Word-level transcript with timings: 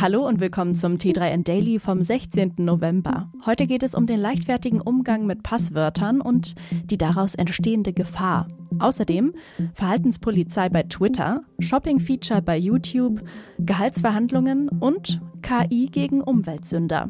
Hallo 0.00 0.26
und 0.26 0.40
willkommen 0.40 0.74
zum 0.74 0.94
T3N 0.94 1.44
Daily 1.44 1.78
vom 1.78 2.02
16. 2.02 2.54
November. 2.56 3.30
Heute 3.44 3.66
geht 3.66 3.82
es 3.82 3.94
um 3.94 4.06
den 4.06 4.18
leichtfertigen 4.18 4.80
Umgang 4.80 5.26
mit 5.26 5.42
Passwörtern 5.42 6.22
und 6.22 6.54
die 6.84 6.96
daraus 6.96 7.34
entstehende 7.34 7.92
Gefahr. 7.92 8.48
Außerdem 8.78 9.34
Verhaltenspolizei 9.74 10.70
bei 10.70 10.84
Twitter, 10.84 11.42
Shopping-Feature 11.58 12.40
bei 12.40 12.56
YouTube, 12.56 13.20
Gehaltsverhandlungen 13.58 14.70
und 14.70 15.20
KI 15.42 15.90
gegen 15.92 16.22
Umweltsünder. 16.22 17.06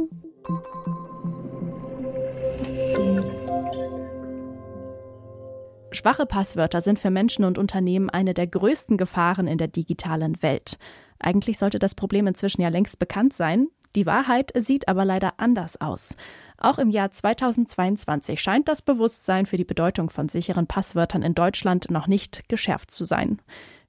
Schwache 5.92 6.26
Passwörter 6.26 6.80
sind 6.80 6.98
für 6.98 7.10
Menschen 7.10 7.44
und 7.44 7.56
Unternehmen 7.56 8.10
eine 8.10 8.34
der 8.34 8.48
größten 8.48 8.96
Gefahren 8.96 9.46
in 9.46 9.58
der 9.58 9.68
digitalen 9.68 10.42
Welt. 10.42 10.78
Eigentlich 11.20 11.58
sollte 11.58 11.78
das 11.78 11.94
Problem 11.94 12.26
inzwischen 12.26 12.62
ja 12.62 12.68
längst 12.68 12.98
bekannt 12.98 13.34
sein. 13.34 13.68
Die 13.96 14.06
Wahrheit 14.06 14.52
sieht 14.56 14.88
aber 14.88 15.04
leider 15.04 15.34
anders 15.38 15.80
aus. 15.80 16.14
Auch 16.58 16.78
im 16.78 16.90
Jahr 16.90 17.10
2022 17.10 18.40
scheint 18.40 18.68
das 18.68 18.82
Bewusstsein 18.82 19.46
für 19.46 19.56
die 19.56 19.64
Bedeutung 19.64 20.10
von 20.10 20.28
sicheren 20.28 20.66
Passwörtern 20.66 21.22
in 21.22 21.34
Deutschland 21.34 21.90
noch 21.90 22.06
nicht 22.06 22.48
geschärft 22.48 22.90
zu 22.90 23.04
sein. 23.04 23.40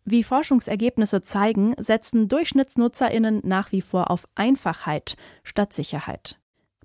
Wie 0.03 0.23
Forschungsergebnisse 0.23 1.21
zeigen, 1.21 1.75
setzen 1.77 2.27
Durchschnittsnutzerinnen 2.27 3.41
nach 3.43 3.71
wie 3.71 3.81
vor 3.81 4.09
auf 4.09 4.27
Einfachheit 4.33 5.15
statt 5.43 5.73
Sicherheit. 5.73 6.39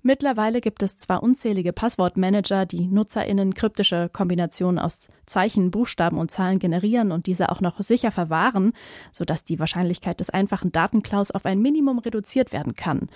Mittlerweile 0.07 0.61
gibt 0.61 0.83
es 0.83 0.97
zwar 0.97 1.21
unzählige 1.21 1.73
Passwortmanager, 1.73 2.65
die 2.65 2.87
NutzerInnen 2.87 3.53
kryptische 3.53 4.09
Kombinationen 4.13 4.79
aus 4.79 5.09
Zeichen, 5.25 5.69
Buchstaben 5.69 6.17
und 6.17 6.31
Zahlen 6.31 6.59
generieren 6.59 7.11
und 7.11 7.25
diese 7.27 7.49
auch 7.49 7.59
noch 7.59 7.81
sicher 7.81 8.11
verwahren, 8.11 8.71
sodass 9.11 9.43
die 9.43 9.59
Wahrscheinlichkeit 9.59 10.21
des 10.21 10.29
einfachen 10.29 10.71
Datenklaus 10.71 11.31
auf 11.31 11.45
ein 11.45 11.61
Minimum 11.61 11.99
reduziert 11.99 12.53
werden 12.53 12.73
kann. 12.73 13.09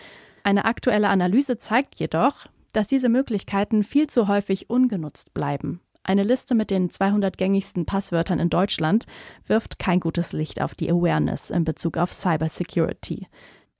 Eine 0.43 0.65
aktuelle 0.65 1.07
Analyse 1.07 1.57
zeigt 1.57 1.97
jedoch, 1.97 2.47
dass 2.73 2.87
diese 2.87 3.07
Möglichkeiten 3.07 3.83
viel 3.83 4.07
zu 4.07 4.27
häufig 4.27 4.69
ungenutzt 4.69 5.33
bleiben. 5.33 5.79
Eine 6.03 6.23
Liste 6.23 6.55
mit 6.55 6.71
den 6.71 6.89
200 6.89 7.37
gängigsten 7.37 7.85
Passwörtern 7.85 8.39
in 8.39 8.49
Deutschland 8.49 9.05
wirft 9.47 9.79
kein 9.79 10.01
gutes 10.01 10.33
Licht 10.33 10.61
auf 10.61 10.75
die 10.75 10.91
Awareness 10.91 11.51
in 11.51 11.63
Bezug 11.63 11.95
auf 11.95 12.11
Cybersecurity. 12.11 13.27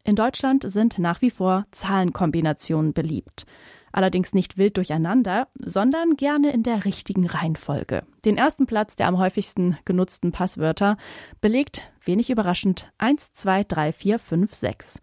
In 0.03 0.15
Deutschland 0.15 0.63
sind 0.67 0.97
nach 0.97 1.21
wie 1.21 1.29
vor 1.29 1.65
Zahlenkombinationen 1.71 2.93
beliebt. 2.93 3.45
Allerdings 3.91 4.33
nicht 4.33 4.57
wild 4.57 4.77
durcheinander, 4.77 5.47
sondern 5.59 6.15
gerne 6.15 6.51
in 6.51 6.63
der 6.63 6.85
richtigen 6.85 7.27
Reihenfolge. 7.27 8.03
Den 8.25 8.37
ersten 8.37 8.65
Platz 8.65 8.95
der 8.95 9.07
am 9.07 9.17
häufigsten 9.17 9.77
genutzten 9.85 10.31
Passwörter 10.31 10.97
belegt, 11.41 11.91
wenig 12.03 12.29
überraschend, 12.29 12.91
1, 12.97 13.33
2, 13.33 13.63
3, 13.65 13.91
4, 13.91 14.19
5, 14.19 14.53
6. 14.53 14.99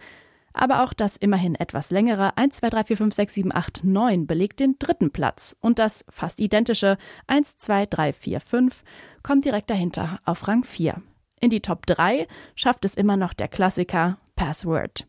Aber 0.54 0.82
auch 0.82 0.92
das 0.92 1.16
immerhin 1.16 1.54
etwas 1.54 1.90
längere 1.90 2.36
1, 2.36 2.56
2, 2.56 2.70
3, 2.70 2.84
4, 2.84 2.96
5, 2.96 3.14
6, 3.14 3.34
7, 3.34 3.54
8, 3.54 3.84
9 3.84 4.26
belegt 4.26 4.58
den 4.58 4.76
dritten 4.78 5.12
Platz. 5.12 5.54
Und 5.60 5.78
das 5.78 6.04
fast 6.08 6.40
identische 6.40 6.96
1, 7.26 7.58
2, 7.58 7.86
3, 7.86 8.12
4, 8.12 8.40
5 8.40 8.82
kommt 9.22 9.44
direkt 9.44 9.70
dahinter 9.70 10.18
auf 10.24 10.48
Rang 10.48 10.64
4. 10.64 11.00
In 11.40 11.50
die 11.50 11.60
Top 11.60 11.86
3 11.86 12.26
schafft 12.56 12.84
es 12.84 12.94
immer 12.94 13.16
noch 13.16 13.34
der 13.34 13.48
Klassiker 13.48 14.18
Password. 14.38 15.08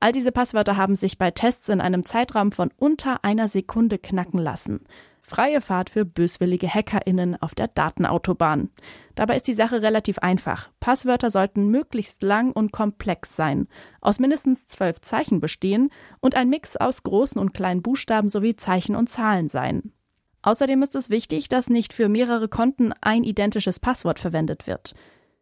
All 0.00 0.12
diese 0.12 0.32
Passwörter 0.32 0.78
haben 0.78 0.96
sich 0.96 1.18
bei 1.18 1.30
Tests 1.30 1.68
in 1.68 1.82
einem 1.82 2.06
Zeitraum 2.06 2.52
von 2.52 2.70
unter 2.78 3.22
einer 3.22 3.48
Sekunde 3.48 3.98
knacken 3.98 4.38
lassen. 4.38 4.86
Freie 5.20 5.60
Fahrt 5.60 5.90
für 5.90 6.06
böswillige 6.06 6.66
HackerInnen 6.66 7.36
auf 7.42 7.54
der 7.54 7.68
Datenautobahn. 7.68 8.70
Dabei 9.14 9.36
ist 9.36 9.46
die 9.46 9.52
Sache 9.52 9.82
relativ 9.82 10.20
einfach. 10.20 10.70
Passwörter 10.80 11.28
sollten 11.28 11.68
möglichst 11.68 12.22
lang 12.22 12.50
und 12.50 12.72
komplex 12.72 13.36
sein, 13.36 13.68
aus 14.00 14.20
mindestens 14.20 14.66
zwölf 14.68 15.02
Zeichen 15.02 15.40
bestehen 15.40 15.90
und 16.20 16.34
ein 16.34 16.48
Mix 16.48 16.78
aus 16.78 17.02
großen 17.02 17.38
und 17.38 17.52
kleinen 17.52 17.82
Buchstaben 17.82 18.30
sowie 18.30 18.56
Zeichen 18.56 18.96
und 18.96 19.10
Zahlen 19.10 19.50
sein. 19.50 19.92
Außerdem 20.40 20.82
ist 20.82 20.94
es 20.94 21.10
wichtig, 21.10 21.48
dass 21.48 21.68
nicht 21.68 21.92
für 21.92 22.08
mehrere 22.08 22.48
Konten 22.48 22.94
ein 23.02 23.22
identisches 23.22 23.80
Passwort 23.80 24.18
verwendet 24.18 24.66
wird. 24.66 24.94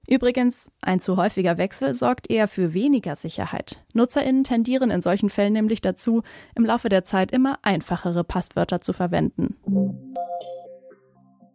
Übrigens, 0.08 0.70
ein 0.82 1.00
zu 1.00 1.16
häufiger 1.16 1.56
Wechsel 1.56 1.94
sorgt 1.94 2.30
eher 2.30 2.48
für 2.48 2.74
weniger 2.74 3.16
Sicherheit. 3.16 3.82
Nutzerinnen 3.94 4.44
tendieren 4.44 4.90
in 4.90 5.00
solchen 5.00 5.30
Fällen 5.30 5.54
nämlich 5.54 5.80
dazu, 5.80 6.22
im 6.54 6.64
Laufe 6.64 6.88
der 6.88 7.04
Zeit 7.04 7.32
immer 7.32 7.58
einfachere 7.62 8.24
Passwörter 8.24 8.80
zu 8.80 8.92
verwenden. 8.92 9.56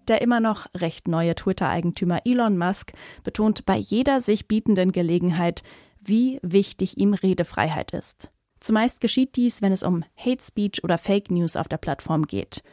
Der 0.08 0.22
immer 0.22 0.40
noch 0.40 0.66
recht 0.76 1.08
neue 1.08 1.36
Twitter-Eigentümer 1.36 2.22
Elon 2.26 2.58
Musk 2.58 2.94
betont 3.24 3.66
bei 3.68 3.78
jeder 3.78 4.22
sich 4.22 4.48
bietenden 4.48 4.92
Gelegenheit, 4.92 5.62
wie 6.02 6.40
wichtig 6.42 6.98
ihm 6.98 7.14
Redefreiheit 7.14 7.94
ist. 7.94 8.32
Zumeist 8.60 9.00
geschieht 9.00 9.36
dies, 9.36 9.62
wenn 9.62 9.72
es 9.72 9.84
um 9.84 10.04
Hate 10.18 10.44
Speech 10.44 10.84
oder 10.84 10.98
Fake 10.98 11.30
News 11.30 11.56
auf 11.56 11.68
der 11.68 11.78
Plattform 11.78 12.26
geht. 12.26 12.64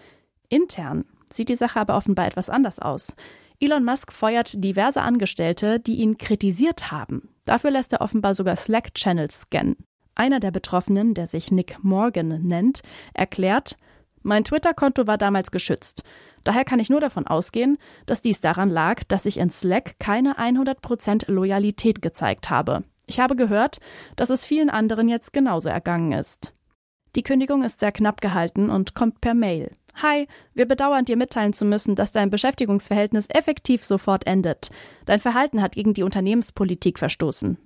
Intern 0.49 1.05
sieht 1.31 1.49
die 1.49 1.57
Sache 1.57 1.79
aber 1.81 1.97
offenbar 1.97 2.27
etwas 2.27 2.49
anders 2.49 2.79
aus. 2.79 3.15
Elon 3.61 3.85
Musk 3.85 4.13
feuert 4.13 4.63
diverse 4.63 5.01
Angestellte, 5.01 5.81
die 5.81 5.97
ihn 5.97 6.19
kritisiert 6.19 6.91
haben. 6.91 7.29
Dafür 7.45 7.71
lässt 7.71 7.93
er 7.93 8.01
offenbar 8.01 8.35
sogar 8.35 8.57
Slack-Channels 8.57 9.43
scannen. 9.43 9.77
Einer 10.15 10.41
der 10.41 10.51
Betroffenen, 10.51 11.15
der 11.15 11.27
sich 11.27 11.51
Nick 11.51 11.83
Morgan 11.83 12.43
nennt, 12.43 12.83
erklärt, 13.15 13.77
mein 14.23 14.45
Twitter-Konto 14.45 15.07
war 15.07 15.19
damals 15.19 15.51
geschützt. 15.51 16.03
Daher 16.43 16.65
kann 16.65 16.81
ich 16.81 16.91
nur 16.91 17.01
davon 17.01 17.27
ausgehen, 17.27 17.79
dass 18.07 18.23
dies 18.23 18.41
daran 18.41 18.71
lag, 18.71 19.05
dass 19.05 19.25
ich 19.25 19.39
in 19.39 19.51
Slack 19.51 19.99
keine 20.01 20.39
100% 20.39 21.31
Loyalität 21.31 22.03
gezeigt 22.03 22.51
habe. 22.51 22.83
Ich 23.07 23.21
habe 23.21 23.37
gehört, 23.37 23.79
dass 24.17 24.31
es 24.31 24.45
vielen 24.45 24.69
anderen 24.69 25.09
jetzt 25.09 25.33
genauso 25.33 25.69
ergangen 25.69 26.13
ist. 26.13 26.53
Die 27.15 27.23
Kündigung 27.23 27.63
ist 27.63 27.81
sehr 27.81 27.93
knapp 27.93 28.21
gehalten 28.21 28.69
und 28.69 28.95
kommt 28.95 29.21
per 29.21 29.35
Mail. 29.35 29.73
Hi, 30.03 30.29
wir 30.53 30.67
bedauern 30.67 31.07
dir 31.07 31.17
mitteilen 31.17 31.55
zu 31.55 31.65
müssen, 31.65 31.95
dass 31.95 32.13
dein 32.13 32.29
Beschäftigungsverhältnis 32.29 33.29
effektiv 33.31 33.87
sofort 33.87 34.27
endet. 34.27 34.69
Dein 35.07 35.21
Verhalten 35.21 35.63
hat 35.63 35.75
gegen 35.75 35.95
die 35.95 36.03
Unternehmenspolitik 36.03 36.99
verstoßen. 36.99 37.57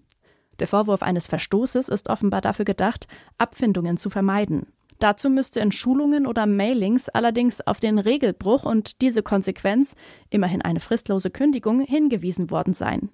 Der 0.61 0.69
Vorwurf 0.69 1.03
eines 1.03 1.27
Verstoßes 1.27 1.89
ist 1.89 2.09
offenbar 2.09 2.41
dafür 2.41 2.65
gedacht, 2.65 3.09
Abfindungen 3.37 3.97
zu 3.97 4.11
vermeiden. 4.11 4.69
Dazu 5.01 5.29
müsste 5.29 5.59
in 5.59 5.73
Schulungen 5.73 6.25
oder 6.27 6.47
Mailings 6.47 7.09
allerdings 7.09 7.67
auf 7.67 7.81
den 7.81 7.99
Regelbruch 7.99 8.65
und 8.65 9.01
diese 9.01 9.25
Konsequenz, 9.25 9.97
immerhin 10.29 10.63
eine 10.63 10.79
fristlose 10.79 11.31
Kündigung, 11.31 11.81
hingewiesen 11.81 12.51
worden 12.51 12.75
sein. 12.75 13.09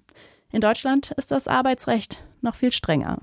In 0.51 0.61
Deutschland 0.61 1.11
ist 1.17 1.31
das 1.31 1.47
Arbeitsrecht 1.47 2.23
noch 2.41 2.55
viel 2.55 2.71
strenger. 2.71 3.21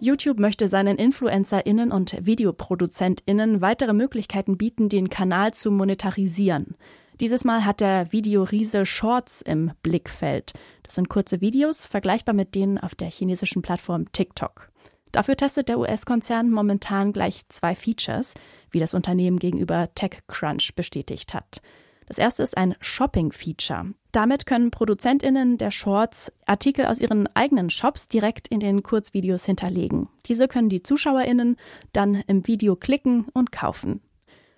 YouTube 0.00 0.38
möchte 0.38 0.68
seinen 0.68 0.96
InfluencerInnen 0.96 1.90
und 1.90 2.16
VideoproduzentInnen 2.20 3.60
weitere 3.60 3.92
Möglichkeiten 3.92 4.56
bieten, 4.56 4.88
den 4.88 5.10
Kanal 5.10 5.54
zu 5.54 5.70
monetarisieren. 5.70 6.76
Dieses 7.20 7.44
Mal 7.44 7.64
hat 7.64 7.80
der 7.80 8.12
Videoriese 8.12 8.86
Shorts 8.86 9.42
im 9.42 9.72
Blickfeld. 9.82 10.52
Das 10.84 10.94
sind 10.94 11.08
kurze 11.08 11.40
Videos, 11.40 11.84
vergleichbar 11.84 12.34
mit 12.34 12.54
denen 12.54 12.78
auf 12.78 12.94
der 12.94 13.10
chinesischen 13.10 13.60
Plattform 13.60 14.12
TikTok. 14.12 14.70
Dafür 15.10 15.36
testet 15.36 15.68
der 15.68 15.80
US-Konzern 15.80 16.50
momentan 16.50 17.12
gleich 17.12 17.48
zwei 17.48 17.74
Features, 17.74 18.34
wie 18.70 18.78
das 18.78 18.94
Unternehmen 18.94 19.38
gegenüber 19.40 19.88
TechCrunch 19.94 20.74
bestätigt 20.76 21.34
hat. 21.34 21.60
Das 22.06 22.18
erste 22.18 22.42
ist 22.42 22.56
ein 22.56 22.74
Shopping-Feature. 22.80 23.94
Damit 24.18 24.46
können 24.46 24.72
ProduzentInnen 24.72 25.58
der 25.58 25.70
Shorts 25.70 26.32
Artikel 26.44 26.86
aus 26.86 27.00
ihren 27.00 27.28
eigenen 27.36 27.70
Shops 27.70 28.08
direkt 28.08 28.48
in 28.48 28.58
den 28.58 28.82
Kurzvideos 28.82 29.44
hinterlegen. 29.44 30.08
Diese 30.26 30.48
können 30.48 30.68
die 30.68 30.82
ZuschauerInnen 30.82 31.54
dann 31.92 32.24
im 32.26 32.44
Video 32.48 32.74
klicken 32.74 33.26
und 33.32 33.52
kaufen. 33.52 34.00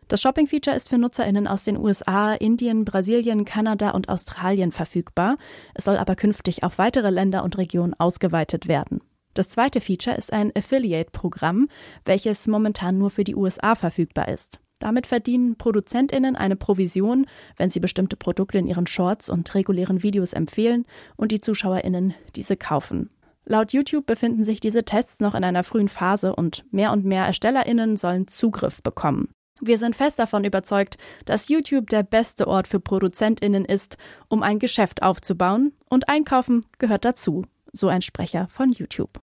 Das 0.08 0.22
Shopping-Feature 0.22 0.74
ist 0.74 0.88
für 0.88 0.96
NutzerInnen 0.96 1.46
aus 1.46 1.64
den 1.64 1.76
USA, 1.76 2.32
Indien, 2.32 2.86
Brasilien, 2.86 3.44
Kanada 3.44 3.90
und 3.90 4.08
Australien 4.08 4.72
verfügbar. 4.72 5.36
Es 5.74 5.84
soll 5.84 5.98
aber 5.98 6.16
künftig 6.16 6.62
auf 6.62 6.78
weitere 6.78 7.10
Länder 7.10 7.44
und 7.44 7.58
Regionen 7.58 7.92
ausgeweitet 7.92 8.66
werden. 8.66 9.02
Das 9.34 9.50
zweite 9.50 9.82
Feature 9.82 10.16
ist 10.16 10.32
ein 10.32 10.52
Affiliate-Programm, 10.56 11.68
welches 12.06 12.46
momentan 12.46 12.96
nur 12.96 13.10
für 13.10 13.24
die 13.24 13.36
USA 13.36 13.74
verfügbar 13.74 14.28
ist. 14.28 14.58
Damit 14.80 15.06
verdienen 15.06 15.56
ProduzentInnen 15.56 16.34
eine 16.34 16.56
Provision, 16.56 17.26
wenn 17.56 17.70
sie 17.70 17.80
bestimmte 17.80 18.16
Produkte 18.16 18.58
in 18.58 18.66
ihren 18.66 18.86
Shorts 18.86 19.30
und 19.30 19.54
regulären 19.54 20.02
Videos 20.02 20.32
empfehlen 20.32 20.86
und 21.16 21.30
die 21.30 21.40
ZuschauerInnen 21.40 22.14
diese 22.34 22.56
kaufen. 22.56 23.10
Laut 23.44 23.72
YouTube 23.72 24.06
befinden 24.06 24.42
sich 24.42 24.58
diese 24.58 24.84
Tests 24.84 25.20
noch 25.20 25.34
in 25.34 25.44
einer 25.44 25.64
frühen 25.64 25.88
Phase 25.88 26.34
und 26.34 26.64
mehr 26.72 26.92
und 26.92 27.04
mehr 27.04 27.26
ErstellerInnen 27.26 27.96
sollen 27.96 28.26
Zugriff 28.26 28.82
bekommen. 28.82 29.28
Wir 29.60 29.76
sind 29.76 29.94
fest 29.94 30.18
davon 30.18 30.44
überzeugt, 30.44 30.96
dass 31.26 31.48
YouTube 31.48 31.90
der 31.90 32.02
beste 32.02 32.48
Ort 32.48 32.66
für 32.66 32.80
ProduzentInnen 32.80 33.66
ist, 33.66 33.98
um 34.28 34.42
ein 34.42 34.58
Geschäft 34.58 35.02
aufzubauen 35.02 35.72
und 35.90 36.08
Einkaufen 36.08 36.64
gehört 36.78 37.04
dazu, 37.04 37.44
so 37.72 37.88
ein 37.88 38.00
Sprecher 38.00 38.48
von 38.48 38.72
YouTube. 38.72 39.18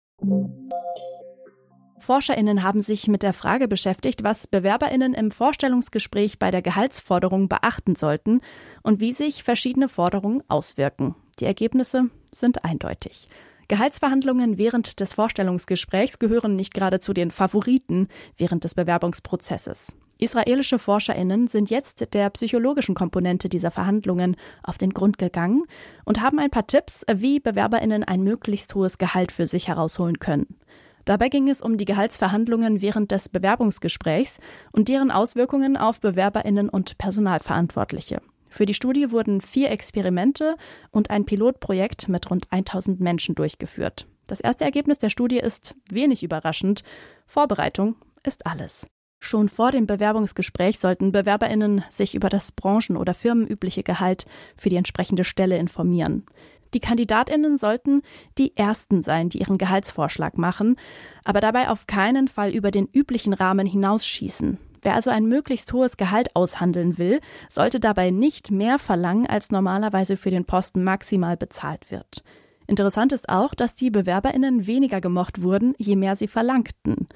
ForscherInnen 2.03 2.61
haben 2.61 2.81
sich 2.81 3.07
mit 3.07 3.23
der 3.23 3.33
Frage 3.33 3.67
beschäftigt, 3.67 4.23
was 4.23 4.45
BewerberInnen 4.45 5.13
im 5.13 5.31
Vorstellungsgespräch 5.31 6.37
bei 6.37 6.51
der 6.51 6.61
Gehaltsforderung 6.61 7.47
beachten 7.47 7.95
sollten 7.95 8.41
und 8.83 8.99
wie 8.99 9.13
sich 9.13 9.43
verschiedene 9.43 9.89
Forderungen 9.89 10.43
auswirken. 10.49 11.15
Die 11.39 11.45
Ergebnisse 11.45 12.09
sind 12.31 12.63
eindeutig. 12.63 13.27
Gehaltsverhandlungen 13.69 14.57
während 14.57 14.99
des 14.99 15.13
Vorstellungsgesprächs 15.15 16.19
gehören 16.19 16.55
nicht 16.55 16.73
gerade 16.73 16.99
zu 16.99 17.13
den 17.13 17.31
Favoriten 17.31 18.09
während 18.37 18.65
des 18.65 18.75
Bewerbungsprozesses. 18.75 19.95
Israelische 20.19 20.79
Forscherinnen 20.79 21.47
sind 21.47 21.69
jetzt 21.69 22.13
der 22.13 22.29
psychologischen 22.29 22.95
Komponente 22.95 23.49
dieser 23.49 23.71
Verhandlungen 23.71 24.35
auf 24.61 24.77
den 24.77 24.91
Grund 24.91 25.17
gegangen 25.17 25.63
und 26.05 26.21
haben 26.21 26.39
ein 26.39 26.51
paar 26.51 26.67
Tipps, 26.67 27.03
wie 27.13 27.39
Bewerberinnen 27.39 28.03
ein 28.03 28.21
möglichst 28.21 28.75
hohes 28.75 28.97
Gehalt 28.97 29.31
für 29.31 29.47
sich 29.47 29.69
herausholen 29.69 30.19
können. 30.19 30.59
Dabei 31.05 31.29
ging 31.29 31.49
es 31.49 31.61
um 31.61 31.77
die 31.77 31.85
Gehaltsverhandlungen 31.85 32.81
während 32.81 33.11
des 33.11 33.29
Bewerbungsgesprächs 33.29 34.39
und 34.71 34.87
deren 34.87 35.11
Auswirkungen 35.11 35.77
auf 35.77 35.99
Bewerberinnen 35.99 36.69
und 36.69 36.97
Personalverantwortliche. 36.97 38.21
Für 38.49 38.65
die 38.65 38.75
Studie 38.75 39.11
wurden 39.11 39.41
vier 39.41 39.71
Experimente 39.71 40.55
und 40.91 41.09
ein 41.09 41.25
Pilotprojekt 41.25 42.07
mit 42.07 42.29
rund 42.29 42.45
1000 42.51 42.99
Menschen 42.99 43.35
durchgeführt. 43.35 44.07
Das 44.27 44.41
erste 44.41 44.63
Ergebnis 44.63 44.99
der 44.99 45.09
Studie 45.09 45.39
ist 45.39 45.75
wenig 45.89 46.23
überraschend. 46.23 46.83
Vorbereitung 47.25 47.95
ist 48.23 48.45
alles. 48.45 48.85
Schon 49.19 49.49
vor 49.49 49.71
dem 49.71 49.87
Bewerbungsgespräch 49.87 50.79
sollten 50.79 51.11
Bewerberinnen 51.11 51.83
sich 51.89 52.13
über 52.13 52.29
das 52.29 52.51
branchen- 52.51 52.97
oder 52.97 53.13
firmenübliche 53.13 53.81
Gehalt 53.81 54.25
für 54.55 54.69
die 54.69 54.75
entsprechende 54.75 55.23
Stelle 55.23 55.57
informieren. 55.57 56.25
Die 56.73 56.79
Kandidatinnen 56.79 57.57
sollten 57.57 58.01
die 58.37 58.57
Ersten 58.57 59.01
sein, 59.01 59.29
die 59.29 59.39
ihren 59.39 59.57
Gehaltsvorschlag 59.57 60.37
machen, 60.37 60.75
aber 61.23 61.41
dabei 61.41 61.69
auf 61.69 61.87
keinen 61.87 62.27
Fall 62.27 62.51
über 62.51 62.71
den 62.71 62.87
üblichen 62.91 63.33
Rahmen 63.33 63.65
hinausschießen. 63.65 64.57
Wer 64.81 64.95
also 64.95 65.09
ein 65.09 65.25
möglichst 65.25 65.71
hohes 65.71 65.95
Gehalt 65.95 66.35
aushandeln 66.35 66.97
will, 66.97 67.21
sollte 67.49 67.79
dabei 67.79 68.09
nicht 68.09 68.51
mehr 68.51 68.79
verlangen, 68.79 69.27
als 69.27 69.49
normalerweise 69.49 70.17
für 70.17 70.29
den 70.29 70.45
Posten 70.45 70.83
maximal 70.83 71.37
bezahlt 71.37 71.89
wird. 71.89 72.23
Interessant 72.67 73.13
ist 73.13 73.29
auch, 73.29 73.53
dass 73.53 73.75
die 73.75 73.91
Bewerberinnen 73.91 74.67
weniger 74.67 74.99
gemocht 74.99 75.41
wurden, 75.41 75.73
je 75.77 75.95
mehr 75.95 76.15
sie 76.15 76.27
verlangten. 76.27 77.07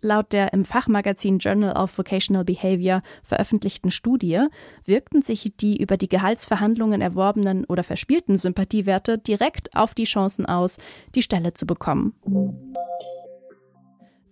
Laut 0.00 0.32
der 0.32 0.52
im 0.52 0.64
Fachmagazin 0.64 1.38
Journal 1.38 1.76
of 1.76 1.96
Vocational 1.96 2.44
Behavior 2.44 3.02
veröffentlichten 3.22 3.90
Studie 3.90 4.40
wirkten 4.84 5.22
sich 5.22 5.56
die 5.56 5.80
über 5.80 5.96
die 5.96 6.08
Gehaltsverhandlungen 6.08 7.00
erworbenen 7.00 7.64
oder 7.64 7.84
verspielten 7.84 8.36
Sympathiewerte 8.36 9.16
direkt 9.16 9.74
auf 9.74 9.94
die 9.94 10.04
Chancen 10.04 10.44
aus, 10.44 10.76
die 11.14 11.22
Stelle 11.22 11.54
zu 11.54 11.66
bekommen. 11.66 12.12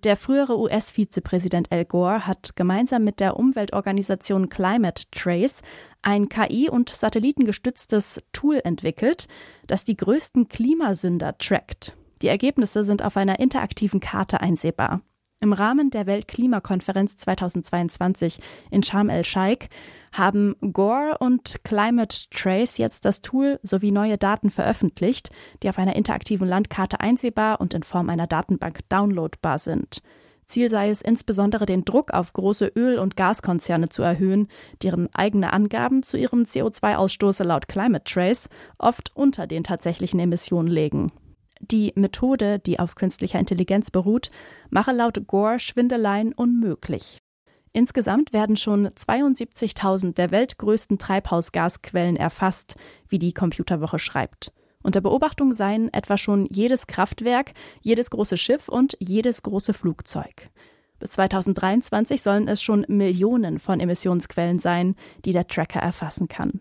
Der 0.04 0.16
frühere 0.16 0.58
US-Vizepräsident 0.58 1.70
Al 1.70 1.84
Gore 1.84 2.26
hat 2.26 2.56
gemeinsam 2.56 3.04
mit 3.04 3.20
der 3.20 3.36
Umweltorganisation 3.36 4.48
Climate 4.48 5.04
Trace 5.12 5.62
ein 6.02 6.28
KI- 6.28 6.68
und 6.68 6.90
satellitengestütztes 6.90 8.20
Tool 8.32 8.60
entwickelt, 8.64 9.28
das 9.68 9.84
die 9.84 9.96
größten 9.96 10.48
Klimasünder 10.48 11.38
trackt. 11.38 11.96
Die 12.20 12.26
Ergebnisse 12.26 12.82
sind 12.82 13.04
auf 13.04 13.16
einer 13.16 13.38
interaktiven 13.38 14.00
Karte 14.00 14.40
einsehbar. 14.40 15.02
Im 15.42 15.52
Rahmen 15.52 15.90
der 15.90 16.06
Weltklimakonferenz 16.06 17.16
2022 17.16 18.38
in 18.70 18.84
Sharm 18.84 19.08
el-Sheikh 19.08 19.66
haben 20.12 20.54
Gore 20.60 21.18
und 21.18 21.64
Climate 21.64 22.16
Trace 22.30 22.78
jetzt 22.78 23.04
das 23.04 23.22
Tool 23.22 23.58
sowie 23.64 23.90
neue 23.90 24.18
Daten 24.18 24.50
veröffentlicht, 24.50 25.32
die 25.64 25.68
auf 25.68 25.78
einer 25.78 25.96
interaktiven 25.96 26.46
Landkarte 26.46 27.00
einsehbar 27.00 27.60
und 27.60 27.74
in 27.74 27.82
Form 27.82 28.08
einer 28.08 28.28
Datenbank 28.28 28.88
downloadbar 28.88 29.58
sind. 29.58 30.00
Ziel 30.46 30.70
sei 30.70 30.90
es 30.90 31.02
insbesondere, 31.02 31.66
den 31.66 31.84
Druck 31.84 32.12
auf 32.12 32.32
große 32.34 32.70
Öl- 32.76 33.00
und 33.00 33.16
Gaskonzerne 33.16 33.88
zu 33.88 34.02
erhöhen, 34.02 34.46
deren 34.84 35.12
eigene 35.12 35.52
Angaben 35.52 36.04
zu 36.04 36.16
ihrem 36.16 36.44
CO2-Ausstoße 36.44 37.42
laut 37.42 37.66
Climate 37.66 38.04
Trace 38.04 38.48
oft 38.78 39.10
unter 39.16 39.48
den 39.48 39.64
tatsächlichen 39.64 40.20
Emissionen 40.20 40.68
legen. 40.68 41.10
Die 41.62 41.92
Methode, 41.94 42.58
die 42.58 42.80
auf 42.80 42.96
künstlicher 42.96 43.38
Intelligenz 43.38 43.90
beruht, 43.90 44.30
mache 44.70 44.92
laut 44.92 45.26
Gore 45.26 45.58
Schwindeleien 45.58 46.32
unmöglich. 46.32 47.18
Insgesamt 47.72 48.32
werden 48.32 48.56
schon 48.56 48.88
72.000 48.88 50.14
der 50.14 50.30
weltgrößten 50.30 50.98
Treibhausgasquellen 50.98 52.16
erfasst, 52.16 52.76
wie 53.08 53.18
die 53.18 53.32
Computerwoche 53.32 53.98
schreibt. 53.98 54.52
Unter 54.82 55.00
Beobachtung 55.00 55.52
seien 55.52 55.92
etwa 55.94 56.18
schon 56.18 56.46
jedes 56.50 56.86
Kraftwerk, 56.86 57.52
jedes 57.80 58.10
große 58.10 58.36
Schiff 58.36 58.68
und 58.68 58.96
jedes 58.98 59.42
große 59.42 59.72
Flugzeug. 59.72 60.50
Bis 60.98 61.12
2023 61.12 62.20
sollen 62.20 62.48
es 62.48 62.62
schon 62.62 62.84
Millionen 62.88 63.58
von 63.58 63.80
Emissionsquellen 63.80 64.58
sein, 64.58 64.96
die 65.24 65.32
der 65.32 65.46
Tracker 65.46 65.80
erfassen 65.80 66.28
kann. 66.28 66.60